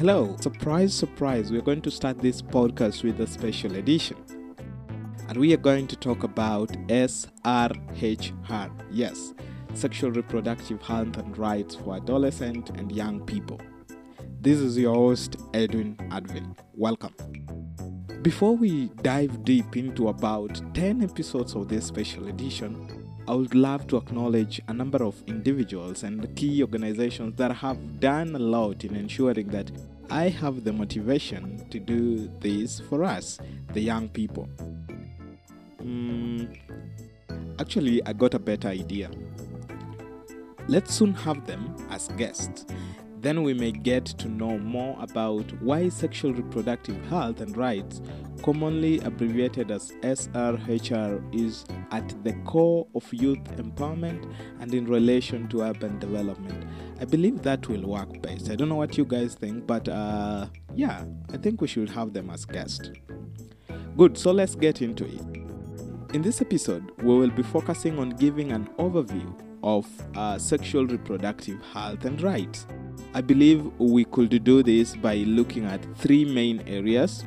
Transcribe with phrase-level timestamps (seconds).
[0.00, 1.52] Hello, surprise, surprise.
[1.52, 4.16] We're going to start this podcast with a special edition.
[5.28, 8.70] And we are going to talk about SRHR.
[8.90, 9.34] Yes,
[9.74, 13.60] sexual reproductive health and rights for adolescent and young people.
[14.40, 16.56] This is your host, Edwin Advil.
[16.74, 17.14] Welcome.
[18.22, 22.99] Before we dive deep into about 10 episodes of this special edition,
[23.30, 28.34] I would love to acknowledge a number of individuals and key organizations that have done
[28.34, 29.70] a lot in ensuring that
[30.10, 33.38] I have the motivation to do this for us,
[33.72, 34.48] the young people.
[35.80, 36.58] Mm,
[37.60, 39.12] actually, I got a better idea.
[40.66, 42.66] Let's soon have them as guests.
[43.20, 48.00] Then we may get to know more about why sexual reproductive health and rights,
[48.42, 55.60] commonly abbreviated as SRHR, is at the core of youth empowerment and in relation to
[55.60, 56.64] urban development.
[56.98, 58.50] I believe that will work best.
[58.50, 62.14] I don't know what you guys think, but uh, yeah, I think we should have
[62.14, 62.90] them as guests.
[63.98, 66.14] Good, so let's get into it.
[66.14, 71.60] In this episode, we will be focusing on giving an overview of uh, sexual reproductive
[71.62, 72.66] health and rights.
[73.14, 77.24] I believe we could do this by looking at three main areas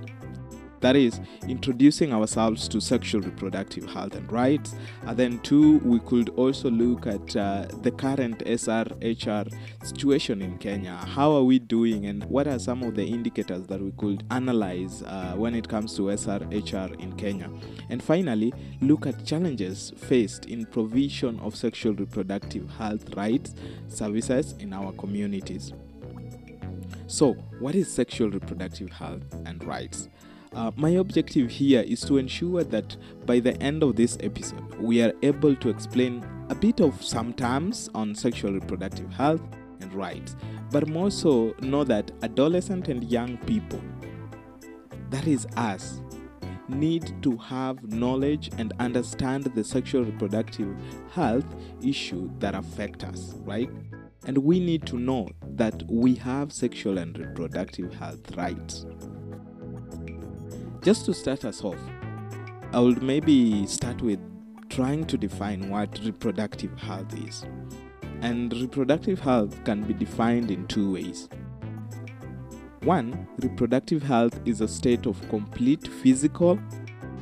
[0.83, 4.75] that is, introducing ourselves to sexual reproductive health and rights.
[5.03, 10.97] And then, two, we could also look at uh, the current SRHR situation in Kenya.
[10.97, 15.03] How are we doing, and what are some of the indicators that we could analyze
[15.03, 17.49] uh, when it comes to SRHR in Kenya?
[17.89, 23.55] And finally, look at challenges faced in provision of sexual reproductive health rights
[23.87, 25.71] services in our communities.
[27.07, 30.09] So, what is sexual reproductive health and rights?
[30.55, 35.01] Uh, my objective here is to ensure that by the end of this episode, we
[35.01, 39.41] are able to explain a bit of some terms on sexual reproductive health
[39.81, 40.35] and rights,
[40.71, 43.81] but more so know that adolescent and young people,
[45.09, 46.01] that is us,
[46.69, 50.75] need to have knowledge and understand the sexual reproductive
[51.11, 51.45] health
[51.81, 53.69] issue that affect us, right?
[54.25, 58.85] And we need to know that we have sexual and reproductive health rights.
[60.83, 61.79] Just to start us off,
[62.73, 64.19] I would maybe start with
[64.67, 67.45] trying to define what reproductive health is.
[68.19, 71.29] And reproductive health can be defined in two ways.
[72.81, 76.59] One, reproductive health is a state of complete physical,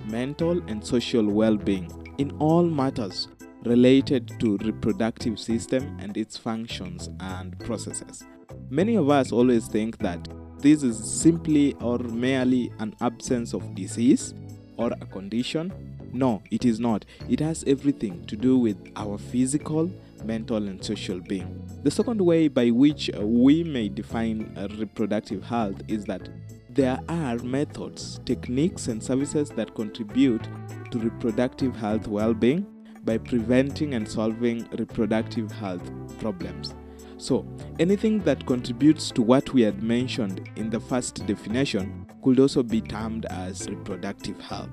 [0.07, 3.27] mental, and social well being in all matters
[3.63, 8.23] related to reproductive system and its functions and processes.
[8.71, 10.27] Many of us always think that
[10.61, 14.33] this is simply or merely an absence of disease
[14.77, 15.73] or a condition.
[16.13, 17.05] No, it is not.
[17.29, 19.91] It has everything to do with our physical,
[20.23, 21.65] mental, and social being.
[21.83, 26.29] The second way by which uh, we may define uh, reproductive health is that
[26.69, 30.47] there are methods, techniques, and services that contribute
[30.91, 32.65] to reproductive health well being
[33.03, 35.89] by preventing and solving reproductive health
[36.19, 36.75] problems.
[37.21, 37.45] So,
[37.77, 42.81] anything that contributes to what we had mentioned in the first definition could also be
[42.81, 44.71] termed as reproductive health.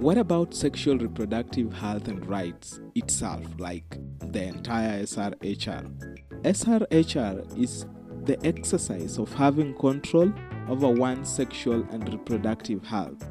[0.00, 3.96] What about sexual reproductive health and rights itself, like
[4.32, 6.20] the entire SRHR?
[6.42, 7.86] SRHR is
[8.24, 10.30] the exercise of having control
[10.68, 13.24] over one's sexual and reproductive health,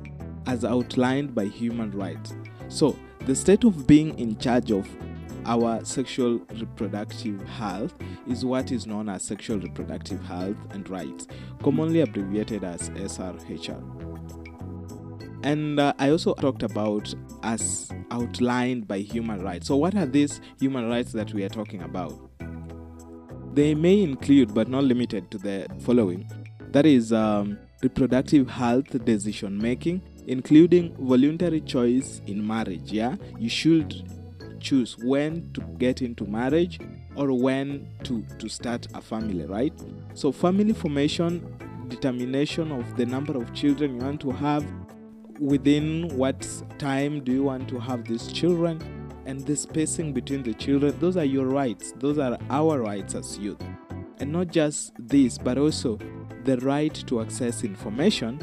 [0.48, 2.34] as outlined by human rights.
[2.70, 4.88] So, the state of being in charge of
[5.46, 7.94] our sexual reproductive health
[8.28, 11.28] is what is known as sexual reproductive health and rights,
[11.64, 13.82] commonly abbreviated as SRHR.
[15.44, 17.14] And uh, I also talked about
[17.44, 19.68] as outlined by human rights.
[19.68, 22.14] So, what are these human rights that we are talking about?
[23.56, 26.30] They may include, but not limited to, the following
[26.72, 32.92] that is, um, reproductive health decision making, including voluntary choice in marriage.
[32.92, 34.08] Yeah, you should
[34.62, 36.80] choose when to get into marriage
[37.16, 39.74] or when to, to start a family, right?
[40.14, 41.46] So, family formation,
[41.88, 44.66] determination of the number of children you want to have,
[45.40, 46.48] within what
[46.78, 48.80] time do you want to have these children,
[49.26, 51.94] and the spacing between the children, those are your rights.
[51.98, 53.62] Those are our rights as youth.
[54.20, 56.00] And not just this, but also
[56.44, 58.40] the right to access information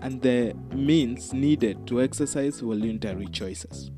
[0.00, 3.90] and the means needed to exercise voluntary choices.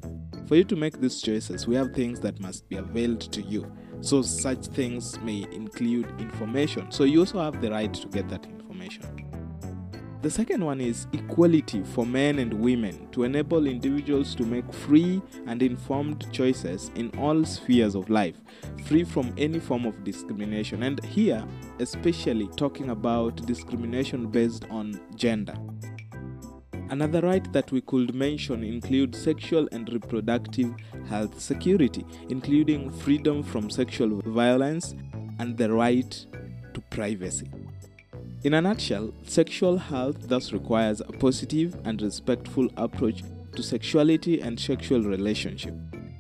[0.47, 3.71] For you to make these choices, we have things that must be availed to you.
[4.03, 6.93] So, such things may include information.
[6.93, 9.25] So, you also have the right to get that information.
[10.21, 15.23] The second one is equality for men and women to enable individuals to make free
[15.47, 18.37] and informed choices in all spheres of life,
[18.87, 20.83] free from any form of discrimination.
[20.83, 21.47] And here,
[21.79, 25.57] especially talking about discrimination based on gender.
[26.95, 30.73] Another right that we could mention includes sexual and reproductive
[31.09, 34.95] health security, including freedom from sexual violence
[35.41, 36.25] and the right
[36.73, 37.51] to privacy.
[38.45, 43.25] In a nutshell, sexual health thus requires a positive and respectful approach
[43.57, 45.75] to sexuality and sexual relationship,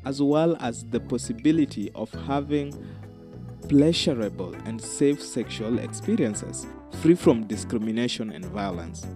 [0.04, 2.74] as well as the possibility of having
[3.68, 6.66] pleasurable and safe sexual experiences,
[7.00, 9.06] free from discrimination and violence.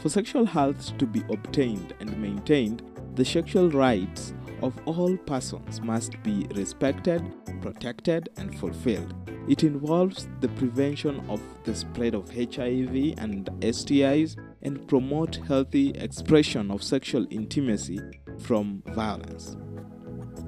[0.00, 2.82] For sexual health to be obtained and maintained,
[3.16, 7.22] the sexual rights of all persons must be respected,
[7.60, 9.12] protected, and fulfilled.
[9.48, 16.70] It involves the prevention of the spread of HIV and STIs and promote healthy expression
[16.70, 17.98] of sexual intimacy
[18.38, 19.56] from violence.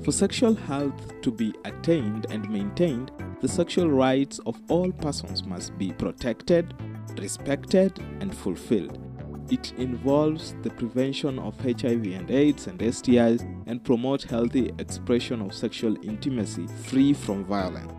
[0.05, 3.11] For sexual health to be attained and maintained,
[3.41, 6.73] the sexual rights of all persons must be protected,
[7.19, 9.10] respected, and fulfilled.
[9.51, 15.53] It involves the prevention of HIV and AIDS and STIs and promote healthy expression of
[15.53, 17.93] sexual intimacy free from violence.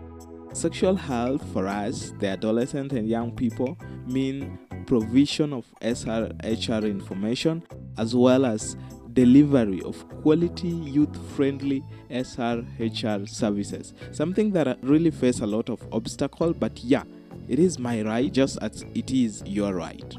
[0.54, 3.76] Sexual health for us, the adolescent and young people,
[4.06, 7.62] mean provision of SRHR information
[7.98, 8.76] as well as
[9.12, 13.92] delivery of quality youth friendly SRHR services.
[14.10, 17.04] Something that really face a lot of obstacle, but yeah,
[17.46, 20.16] it is my right just as it is your right.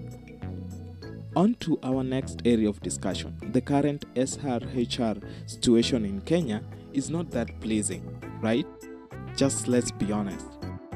[1.35, 3.35] On to our next area of discussion.
[3.53, 6.61] The current SRHR situation in Kenya
[6.93, 8.03] is not that pleasing,
[8.39, 8.67] right?
[9.35, 10.45] Just let's be honest.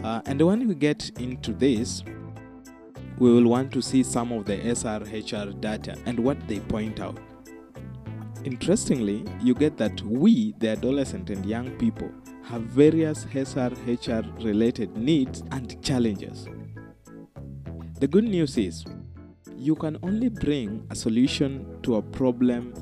[0.04, 2.04] Uh, and when we get into this,
[3.18, 7.18] we will want to see some of the SRHR data and what they point out.
[8.44, 12.12] Interestingly, you get that we, the adolescent and young people,
[12.44, 16.48] have various SRHR related needs and challenges.
[18.00, 18.86] The good news is,
[19.57, 22.74] you can only bring a solution to a problem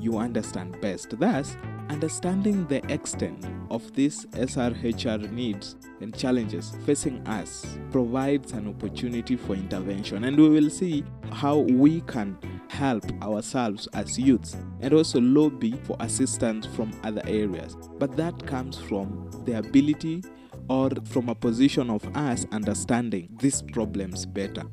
[0.00, 1.18] you understand best.
[1.18, 1.56] Thus,
[1.88, 9.54] understanding the extent of these SRHR needs and challenges facing us provides an opportunity for
[9.54, 12.36] intervention, and we will see how we can
[12.68, 17.76] help ourselves as youths and also lobby for assistance from other areas.
[17.98, 20.22] But that comes from the ability
[20.68, 24.64] or from a position of us understanding these problems better.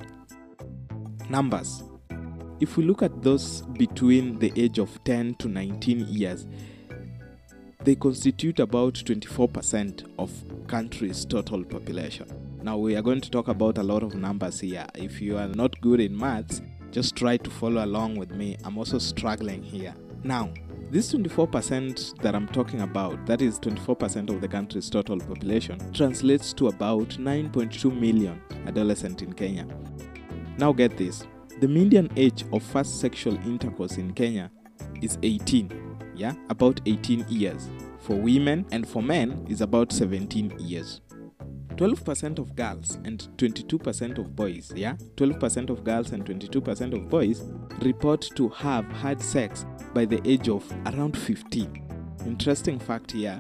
[1.32, 1.84] Numbers.
[2.60, 6.46] If we look at those between the age of 10 to 19 years,
[7.86, 10.30] they constitute about 24% of
[10.68, 12.28] country's total population.
[12.62, 14.86] Now we are going to talk about a lot of numbers here.
[14.94, 16.62] If you are not good in maths,
[16.92, 18.58] just try to follow along with me.
[18.66, 19.96] I'm also struggling here.
[20.26, 20.54] Now,
[20.90, 26.52] this 24% that I'm talking about, that is 24% of the country's total population, translates
[26.56, 29.66] to about 9.2 million adolescents in Kenya.
[30.62, 31.28] Now get this.
[31.60, 34.52] The median age of first sexual intercourse in Kenya
[35.02, 37.68] is 18 yeah, about 18 years.
[38.00, 41.02] For women and for men is about 17 years.
[41.78, 47.42] 12% of girls and 22% of boys, yeah, 12% of girls and 22% of boys
[47.82, 49.66] report to have had sex
[49.96, 51.90] by the age of around 15.
[52.28, 53.40] Interesting fact here.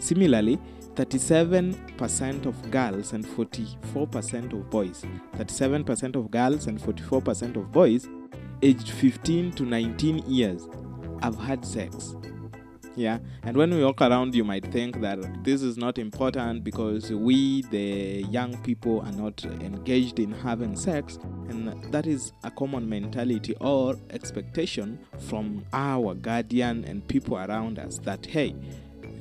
[0.00, 0.58] Similarly,
[0.94, 5.04] 37% of girls and 44% of boys,
[5.36, 8.08] 37% of girls and 44% of boys
[8.62, 10.68] aged 15 to 19 years
[11.22, 12.14] have had sex.
[12.96, 17.10] Yeah, and when we walk around, you might think that this is not important because
[17.10, 22.88] we, the young people, are not engaged in having sex, and that is a common
[22.88, 28.54] mentality or expectation from our guardian and people around us that hey,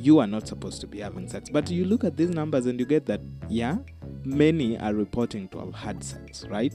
[0.04, 1.50] you are not supposed to be having sex.
[1.50, 3.78] But you look at these numbers and you get that, yeah,
[4.26, 6.74] many are reporting to have had sex, right?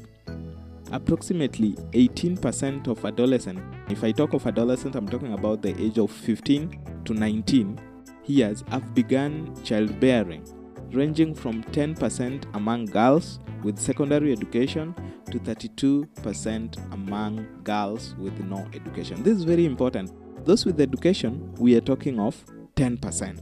[0.92, 6.10] approximately 18% of adolescents, if I talk of adolescents, I'm talking about the age of
[6.10, 7.78] 15 to 19
[8.26, 10.44] years, have begun childbearing,
[10.92, 14.94] ranging from 10% among girls with secondary education
[15.30, 19.22] to 32% among girls with no education.
[19.22, 20.12] This is very important.
[20.44, 22.42] Those with education, we are talking of
[22.78, 23.40] 10%.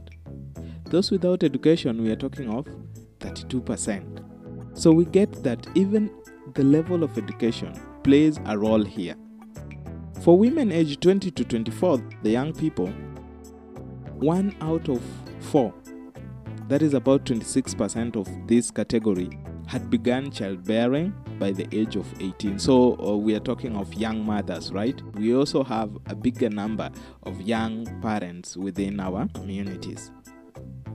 [0.85, 2.65] Those without education, we are talking of
[3.19, 4.23] 32%.
[4.75, 6.09] So we get that even
[6.55, 9.15] the level of education plays a role here.
[10.23, 12.87] For women aged 20 to 24, the young people,
[14.15, 15.03] one out of
[15.39, 15.71] four,
[16.67, 19.29] that is about 26% of this category,
[19.67, 22.57] had begun childbearing by the age of 18.
[22.57, 24.99] So uh, we are talking of young mothers, right?
[25.15, 26.89] We also have a bigger number
[27.23, 30.11] of young parents within our communities.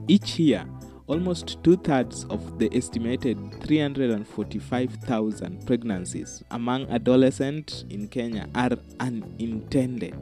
[0.07, 0.65] Each year,
[1.07, 10.15] almost two thirds of the estimated 345,000 pregnancies among adolescents in Kenya are unintended.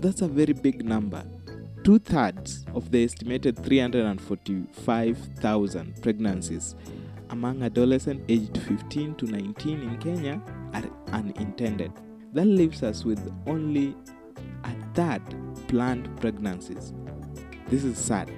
[0.00, 1.24] That's a very big number.
[1.88, 6.76] Two thirds of the estimated 345,000 pregnancies
[7.30, 10.42] among adolescents aged 15 to 19 in Kenya
[10.74, 11.90] are unintended.
[12.34, 13.96] That leaves us with only
[14.64, 15.22] a third
[15.66, 16.92] planned pregnancies.
[17.68, 18.30] This is sad.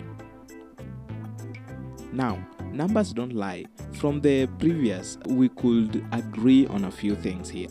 [2.12, 2.38] Now,
[2.70, 3.64] numbers don't lie.
[3.94, 7.70] From the previous, we could agree on a few things here.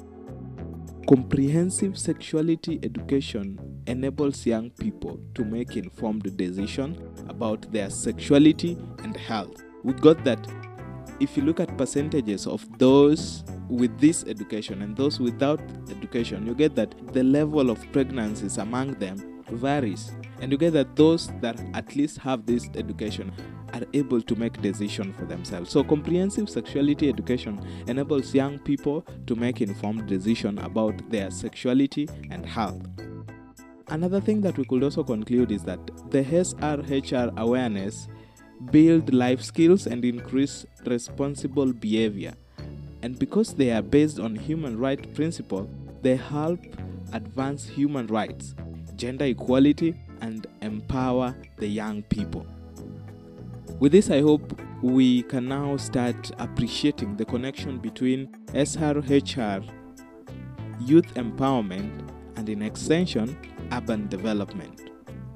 [1.08, 3.58] Comprehensive sexuality education
[3.90, 9.64] enables young people to make informed decisions about their sexuality and health.
[9.84, 10.48] We got that
[11.20, 16.56] if you look at percentages of those with this education and those without education, you
[16.56, 20.12] get that the level of pregnancies among them varies.
[20.42, 23.34] And you get that those that at least have this education
[23.74, 25.72] are able to make decisions for themselves.
[25.72, 32.46] So comprehensive sexuality education enables young people to make informed decisions about their sexuality and
[32.46, 32.82] health.
[33.92, 35.80] Another thing that we could also conclude is that
[36.12, 38.08] the SRHR awareness
[38.72, 42.34] build life skills and increase responsible behavior.
[43.02, 45.68] And because they are based on human rights principle,
[46.04, 46.60] they help
[47.14, 48.54] advance human rights,
[48.96, 52.46] gender equality, and empower the young people.
[53.80, 59.68] With this, I hope we can now start appreciating the connection between SRHR,
[60.80, 63.38] youth empowerment, and in extension,
[63.72, 64.92] urban development.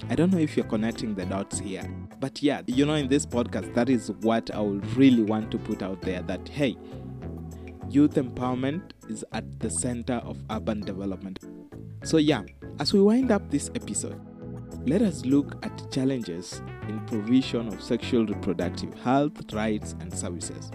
[0.09, 3.25] I don't know if you're connecting the dots here, but yeah, you know, in this
[3.25, 6.75] podcast, that is what I would really want to put out there that hey,
[7.89, 11.39] youth empowerment is at the center of urban development.
[12.03, 12.41] So, yeah,
[12.79, 14.19] as we wind up this episode,
[14.85, 20.69] let us look at challenges in provision of sexual reproductive health, rights, and services.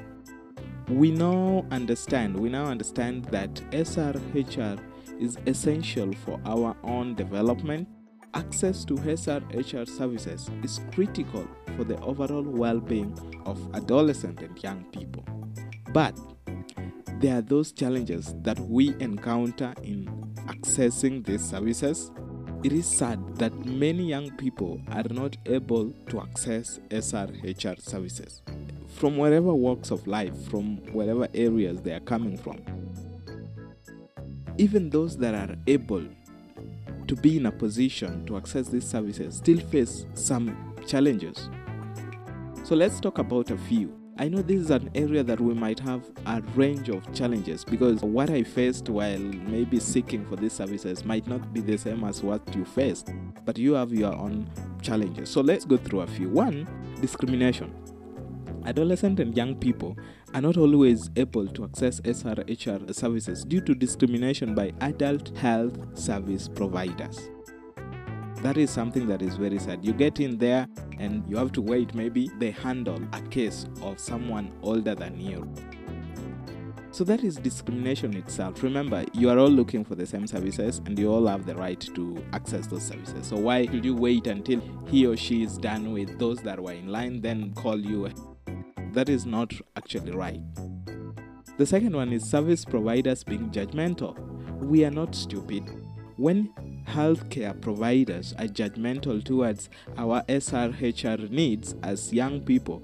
[0.88, 4.80] We now understand, we now understand that SRHR
[5.18, 7.88] is essential for our own development
[8.34, 14.84] Access to SRHR services is critical for the overall well being of adolescent and young
[14.92, 15.24] people.
[15.94, 16.18] But
[17.20, 20.06] there are those challenges that we encounter in
[20.46, 22.10] accessing these services.
[22.62, 28.42] It is sad that many young people are not able to access SRHR services
[28.88, 32.58] from wherever walks of life, from wherever areas they are coming from.
[34.58, 36.02] Even those that are able
[37.06, 41.48] to be in a position to access these services still face some challenges.
[42.64, 43.96] So let's talk about a few.
[44.18, 48.02] I know this is an area that we might have a range of challenges because
[48.02, 52.24] what I faced while maybe seeking for these services might not be the same as
[52.24, 53.10] what you faced,
[53.44, 54.50] but you have your own
[54.82, 55.30] challenges.
[55.30, 56.28] So let's go through a few.
[56.30, 56.66] One,
[57.00, 57.72] discrimination.
[58.66, 59.96] Adolescent and young people
[60.34, 66.48] are not always able to access SRHR services due to discrimination by adult health service
[66.48, 67.30] providers.
[68.42, 69.84] That is something that is very sad.
[69.84, 70.68] You get in there
[70.98, 75.52] and you have to wait, maybe they handle a case of someone older than you.
[76.90, 78.62] So that is discrimination itself.
[78.62, 81.80] Remember, you are all looking for the same services and you all have the right
[81.94, 83.26] to access those services.
[83.26, 86.72] So why should you wait until he or she is done with those that were
[86.72, 88.06] in line, then call you
[88.92, 90.40] that is not actually right.
[91.56, 94.16] The second one is service providers being judgmental.
[94.60, 95.64] We are not stupid.
[96.16, 96.50] When
[96.86, 102.82] healthcare providers are judgmental towards our SRHR needs as young people,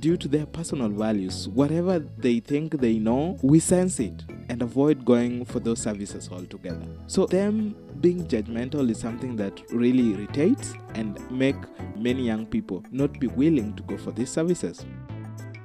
[0.00, 5.04] due to their personal values, whatever they think they know, we sense it and avoid
[5.04, 6.86] going for those services altogether.
[7.06, 11.56] So them being judgmental is something that really irritates and make
[11.96, 14.84] many young people not be willing to go for these services.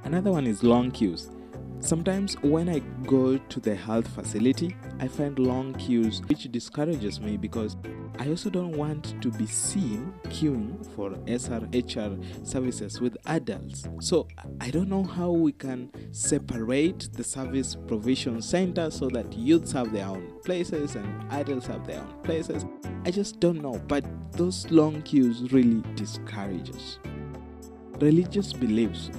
[0.05, 1.31] Another one is long queues.
[1.79, 7.37] Sometimes when I go to the health facility, I find long queues, which discourages me
[7.37, 7.75] because
[8.19, 13.87] I also don't want to be seen queuing for SRHR services with adults.
[13.99, 14.27] So
[14.61, 19.91] I don't know how we can separate the service provision center so that youths have
[19.91, 22.63] their own places and adults have their own places.
[23.05, 26.99] I just don't know, but those long queues really discourage us.
[27.99, 29.09] Religious beliefs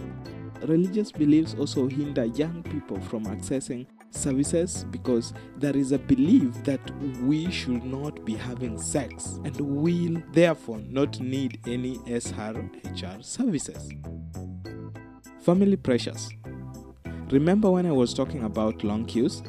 [0.66, 6.80] religious beliefs also hinder young people from accessing services because there is a belief that
[7.22, 13.90] we should not be having sex and will therefore not need any SRHR services.
[15.40, 16.30] Family pressures.
[17.30, 19.42] Remember when I was talking about long queues?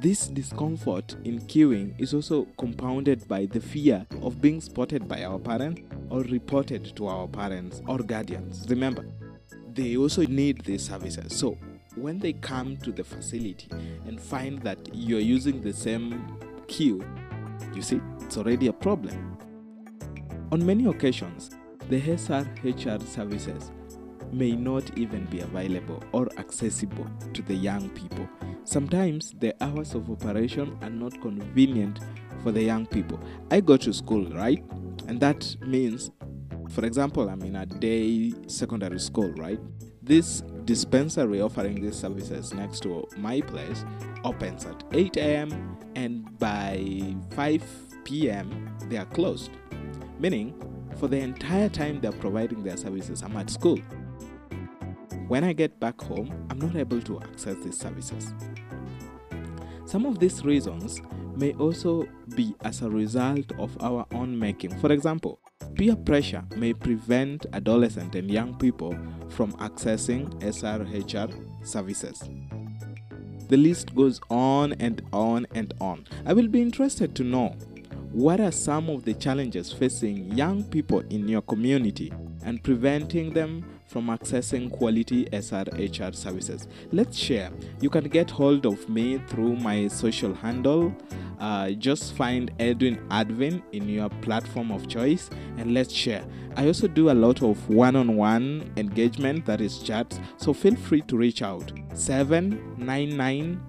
[0.00, 5.38] This discomfort in queuing is also compounded by the fear of being spotted by our
[5.38, 8.66] parents or reported to our parents or guardians.
[8.68, 9.06] Remember,
[9.74, 11.36] they also need these services.
[11.36, 11.58] So,
[11.94, 13.68] when they come to the facility
[14.06, 16.38] and find that you're using the same
[16.68, 17.04] queue,
[17.74, 19.36] you see, it's already a problem.
[20.50, 21.50] On many occasions,
[21.88, 23.70] the SRHR services
[24.32, 28.28] may not even be available or accessible to the young people.
[28.64, 32.00] Sometimes the hours of operation are not convenient
[32.42, 33.20] for the young people.
[33.50, 34.64] I go to school, right?
[35.08, 36.10] And that means,
[36.72, 39.60] for example, I'm in a day secondary school, right?
[40.02, 43.84] This dispensary offering these services next to my place
[44.24, 45.78] opens at 8 a.m.
[45.94, 47.62] and by 5
[48.04, 48.74] p.m.
[48.88, 49.50] they are closed.
[50.18, 50.54] Meaning,
[50.98, 53.78] for the entire time they're providing their services, I'm at school.
[55.28, 58.32] When I get back home, I'm not able to access these services.
[59.84, 61.02] Some of these reasons
[61.36, 64.78] may also be as a result of our own making.
[64.78, 65.38] For example,
[65.82, 68.96] peer pressure may prevent adolescent and young people
[69.30, 72.22] from accessing SRHR services.
[73.48, 76.06] The list goes on and on and on.
[76.24, 77.56] I will be interested to know
[78.12, 82.12] what are some of the challenges facing young people in your community
[82.44, 86.68] and preventing them from accessing quality SRHR services.
[86.92, 87.50] Let's share.
[87.80, 90.94] You can get hold of me through my social handle.
[91.42, 96.24] Uh, just find Edwin Advin in your platform of choice and let's share.
[96.56, 100.76] I also do a lot of one on one engagement, that is chats, so feel
[100.76, 101.72] free to reach out.
[101.94, 103.60] 799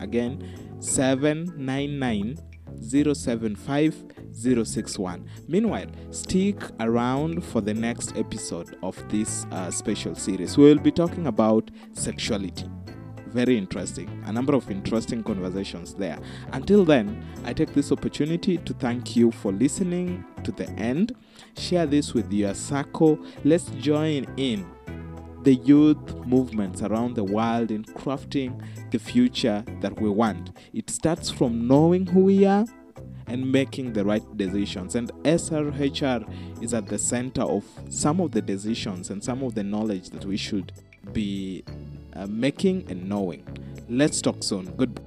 [0.00, 0.42] Again,
[0.80, 2.38] 799
[3.14, 5.30] 075 061.
[5.46, 10.58] Meanwhile, stick around for the next episode of this uh, special series.
[10.58, 12.68] We will be talking about sexuality.
[13.30, 14.22] Very interesting.
[14.26, 16.18] A number of interesting conversations there.
[16.52, 21.14] Until then, I take this opportunity to thank you for listening to the end.
[21.56, 23.18] Share this with your circle.
[23.44, 24.66] Let's join in
[25.42, 28.60] the youth movements around the world in crafting
[28.90, 30.52] the future that we want.
[30.72, 32.64] It starts from knowing who we are
[33.26, 34.94] and making the right decisions.
[34.94, 39.62] And SRHR is at the center of some of the decisions and some of the
[39.62, 40.72] knowledge that we should
[41.12, 41.64] be
[42.14, 43.44] uh, making and knowing.
[43.88, 44.74] Let's talk soon.
[44.76, 45.02] Goodbye.